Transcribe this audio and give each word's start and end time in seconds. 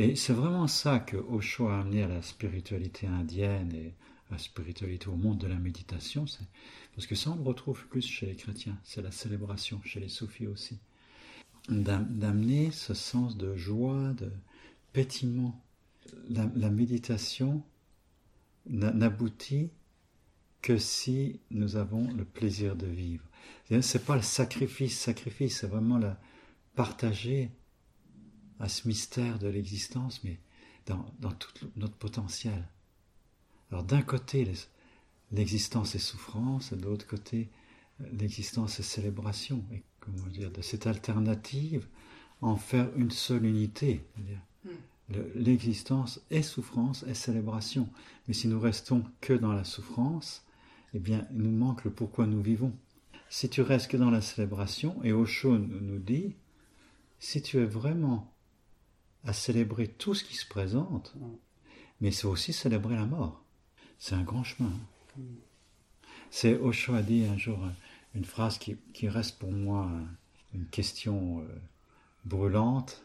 Et 0.00 0.16
c'est 0.16 0.32
vraiment 0.32 0.66
ça 0.66 0.98
que 0.98 1.18
Osho 1.18 1.68
a 1.68 1.80
amené 1.80 2.02
à 2.02 2.08
la 2.08 2.22
spiritualité 2.22 3.06
indienne 3.06 3.70
et 3.74 3.94
à 4.30 4.32
la 4.32 4.38
spiritualité 4.38 5.08
au 5.08 5.14
monde 5.14 5.36
de 5.36 5.46
la 5.46 5.56
méditation. 5.56 6.24
Parce 6.94 7.06
que 7.06 7.14
ça, 7.14 7.32
on 7.32 7.36
le 7.36 7.42
retrouve 7.42 7.86
plus 7.86 8.06
chez 8.06 8.24
les 8.24 8.34
chrétiens. 8.34 8.78
C'est 8.82 9.02
la 9.02 9.10
célébration, 9.10 9.78
chez 9.84 10.00
les 10.00 10.08
soufis 10.08 10.46
aussi. 10.46 10.78
D'amener 11.68 12.70
ce 12.70 12.94
sens 12.94 13.36
de 13.36 13.54
joie, 13.56 14.14
de 14.14 14.32
pétillement. 14.94 15.62
La, 16.30 16.50
la 16.56 16.70
méditation 16.70 17.62
n'aboutit 18.70 19.68
que 20.62 20.78
si 20.78 21.40
nous 21.50 21.76
avons 21.76 22.10
le 22.14 22.24
plaisir 22.24 22.74
de 22.74 22.86
vivre. 22.86 23.24
C'est 23.82 24.06
pas 24.06 24.16
le 24.16 24.22
sacrifice, 24.22 24.98
sacrifice, 24.98 25.58
c'est 25.58 25.68
vraiment 25.68 25.98
la 25.98 26.18
partager 26.74 27.50
à 28.60 28.68
ce 28.68 28.86
mystère 28.86 29.38
de 29.38 29.48
l'existence, 29.48 30.22
mais 30.22 30.38
dans, 30.86 31.04
dans, 31.20 31.32
tout 31.32 31.52
notre 31.76 31.96
potentiel. 31.96 32.68
Alors 33.70 33.84
d'un 33.84 34.02
côté, 34.02 34.46
l'existence 35.32 35.94
est 35.94 35.98
souffrance, 35.98 36.72
et 36.72 36.76
de 36.76 36.84
l'autre 36.84 37.06
côté, 37.06 37.48
l'existence 38.12 38.78
est 38.80 38.84
célébration. 38.84 39.64
Et 39.72 39.82
comment 40.00 40.26
dire, 40.26 40.50
de 40.50 40.62
cette 40.62 40.86
alternative, 40.86 41.86
en 42.40 42.56
faire 42.56 42.90
une 42.96 43.10
seule 43.10 43.44
unité. 43.44 44.04
Hmm. 44.64 44.70
L'existence 45.34 46.20
est 46.30 46.42
souffrance, 46.42 47.02
est 47.04 47.14
célébration. 47.14 47.88
Mais 48.28 48.34
si 48.34 48.48
nous 48.48 48.60
restons 48.60 49.04
que 49.20 49.32
dans 49.32 49.52
la 49.52 49.64
souffrance, 49.64 50.44
eh 50.94 50.98
bien, 50.98 51.26
il 51.32 51.38
nous 51.38 51.50
manque 51.50 51.84
le 51.84 51.90
pourquoi 51.90 52.26
nous 52.26 52.42
vivons. 52.42 52.72
Si 53.28 53.48
tu 53.48 53.62
restes 53.62 53.90
que 53.90 53.96
dans 53.96 54.10
la 54.10 54.20
célébration, 54.20 55.02
et 55.04 55.12
Osho 55.12 55.56
nous 55.58 55.98
dit, 55.98 56.34
si 57.18 57.42
tu 57.42 57.58
es 57.58 57.64
vraiment 57.64 58.29
à 59.24 59.32
célébrer 59.32 59.88
tout 59.88 60.14
ce 60.14 60.24
qui 60.24 60.36
se 60.36 60.46
présente, 60.46 61.14
mais 62.00 62.10
c'est 62.10 62.26
aussi 62.26 62.52
célébrer 62.52 62.96
la 62.96 63.06
mort. 63.06 63.42
C'est 63.98 64.14
un 64.14 64.22
grand 64.22 64.44
chemin. 64.44 64.72
C'est 66.30 66.56
Osho 66.58 66.94
a 66.94 67.02
dit 67.02 67.24
un 67.24 67.36
jour 67.36 67.58
une 68.14 68.24
phrase 68.24 68.58
qui, 68.58 69.08
reste 69.08 69.38
pour 69.38 69.52
moi 69.52 69.90
une 70.54 70.66
question 70.66 71.40
euh, 71.40 71.60
brûlante. 72.24 73.04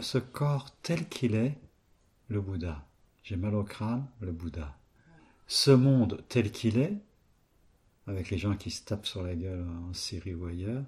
Ce 0.00 0.18
corps 0.18 0.70
tel 0.82 1.08
qu'il 1.08 1.34
est, 1.34 1.58
le 2.28 2.40
Bouddha. 2.40 2.86
J'ai 3.22 3.36
mal 3.36 3.54
au 3.54 3.62
crâne, 3.62 4.06
le 4.20 4.32
Bouddha. 4.32 4.76
Ce 5.46 5.70
monde 5.70 6.24
tel 6.28 6.50
qu'il 6.50 6.78
est, 6.78 6.96
avec 8.06 8.30
les 8.30 8.38
gens 8.38 8.56
qui 8.56 8.70
se 8.70 8.84
tapent 8.84 9.06
sur 9.06 9.22
la 9.22 9.34
gueule 9.34 9.66
en 9.68 9.92
Syrie 9.92 10.34
ou 10.34 10.46
ailleurs, 10.46 10.84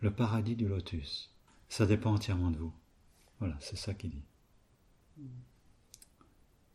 le 0.00 0.10
paradis 0.10 0.56
du 0.56 0.68
lotus. 0.68 1.30
Ça 1.68 1.86
dépend 1.86 2.12
entièrement 2.12 2.50
de 2.50 2.58
vous. 2.58 2.72
Voilà, 3.40 3.56
c'est 3.60 3.76
ça 3.76 3.94
qu'il 3.94 4.10
dit. 4.10 4.24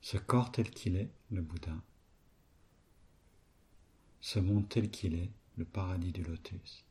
Ce 0.02 0.18
corps 0.18 0.52
tel 0.52 0.70
qu'il 0.70 0.98
est, 0.98 1.10
le 1.32 1.42
Bouddha. 1.42 1.76
Ce 4.20 4.40
monde 4.40 4.68
tel 4.68 4.90
qu'il 4.90 5.16
est, 5.16 5.32
le 5.58 5.66
paradis 5.66 6.12
du 6.12 6.24
lotus. 6.24 6.84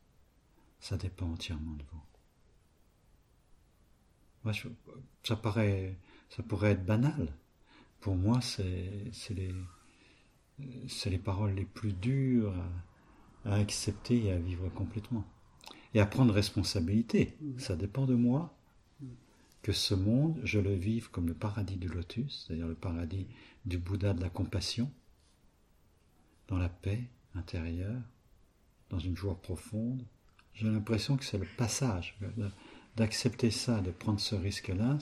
Ça 0.79 0.97
dépend 0.97 1.27
entièrement 1.31 1.73
de 1.73 1.83
vous. 1.91 2.01
Moi, 4.43 4.53
ça 5.23 5.35
paraît, 5.35 5.97
ça 6.29 6.43
pourrait 6.43 6.71
être 6.71 6.85
banal. 6.85 7.33
Pour 7.99 8.15
moi, 8.15 8.39
c'est 8.41 9.11
les, 9.31 9.55
c'est 10.87 11.09
les 11.09 11.17
paroles 11.17 11.55
les 11.55 11.65
plus 11.65 11.93
dures 11.93 12.53
à, 13.43 13.55
accepter 13.55 14.25
et 14.25 14.31
à 14.31 14.39
vivre 14.39 14.69
complètement. 14.69 15.25
Et 15.93 15.99
à 15.99 16.05
prendre 16.05 16.33
responsabilité. 16.33 17.37
Ça 17.57 17.75
dépend 17.75 18.05
de 18.05 18.15
moi 18.15 18.55
que 19.65 19.73
ce 19.73 19.95
monde, 19.95 20.39
je 20.43 20.59
le 20.59 20.75
vive 20.75 21.09
comme 21.09 21.27
le 21.27 21.33
paradis 21.33 21.75
du 21.75 21.87
lotus, 21.87 22.45
c'est-à-dire 22.45 22.67
le 22.67 22.75
paradis 22.75 23.25
du 23.65 23.79
Bouddha 23.79 24.13
de 24.13 24.21
la 24.21 24.29
compassion, 24.29 24.91
dans 26.47 26.59
la 26.59 26.69
paix 26.69 27.01
intérieure, 27.33 27.99
dans 28.91 28.99
une 28.99 29.17
joie 29.17 29.41
profonde. 29.41 30.05
J'ai 30.53 30.67
l'impression 30.67 31.17
que 31.17 31.25
c'est 31.25 31.39
le 31.39 31.47
passage, 31.57 32.15
d'accepter 32.95 33.49
ça, 33.49 33.81
de 33.81 33.89
prendre 33.89 34.19
ce 34.19 34.35
risque-là, 34.35 34.99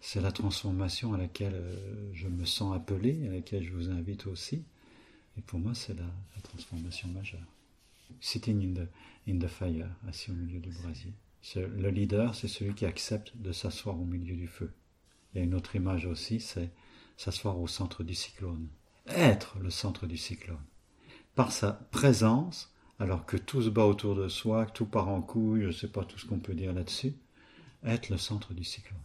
c'est 0.00 0.20
la 0.22 0.32
transformation 0.32 1.12
à 1.12 1.18
laquelle 1.18 1.56
euh, 1.56 2.10
je 2.14 2.26
me 2.26 2.46
sens 2.46 2.74
appelé, 2.74 3.28
à 3.28 3.32
laquelle 3.32 3.64
je 3.64 3.74
vous 3.74 3.90
invite 3.90 4.26
aussi. 4.28 4.62
Et 5.36 5.42
pour 5.42 5.58
moi, 5.58 5.74
c'est 5.74 5.92
la, 5.92 6.10
transformation 6.42 7.08
majeure. 7.08 7.44
Sitting 8.22 8.62
in 8.64 8.82
the, 8.82 8.88
in 9.28 9.38
the 9.38 9.50
fire, 9.50 9.90
assis 10.08 10.30
au 10.30 10.34
milieu 10.34 10.58
du 10.58 10.70
brasier. 10.70 11.12
Le 11.54 11.90
leader, 11.90 12.34
c'est 12.34 12.48
celui 12.48 12.74
qui 12.74 12.84
accepte 12.84 13.36
de 13.36 13.52
s'asseoir 13.52 14.00
au 14.00 14.04
milieu 14.04 14.36
du 14.36 14.46
feu. 14.46 14.72
Il 15.32 15.38
y 15.38 15.40
a 15.40 15.44
une 15.44 15.54
autre 15.54 15.76
image 15.76 16.06
aussi, 16.06 16.40
c'est 16.40 16.70
s'asseoir 17.16 17.58
au 17.60 17.66
centre 17.66 18.02
du 18.02 18.14
cyclone. 18.14 18.68
Être 19.06 19.58
le 19.58 19.70
centre 19.70 20.06
du 20.06 20.16
cyclone. 20.16 20.64
Par 21.34 21.52
sa 21.52 21.72
présence, 21.72 22.72
alors 22.98 23.24
que 23.24 23.36
tout 23.36 23.62
se 23.62 23.68
bat 23.68 23.84
autour 23.84 24.14
de 24.14 24.28
soi, 24.28 24.66
que 24.66 24.72
tout 24.72 24.86
part 24.86 25.08
en 25.08 25.22
couille, 25.22 25.62
je 25.62 25.66
ne 25.68 25.72
sais 25.72 25.88
pas 25.88 26.04
tout 26.04 26.18
ce 26.18 26.26
qu'on 26.26 26.40
peut 26.40 26.54
dire 26.54 26.72
là-dessus, 26.72 27.14
être 27.84 28.08
le 28.10 28.18
centre 28.18 28.54
du 28.54 28.64
cyclone. 28.64 28.98